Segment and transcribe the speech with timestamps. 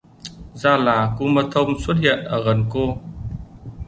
[0.61, 2.97] ra là kumanthong xuất hiện ở gần cô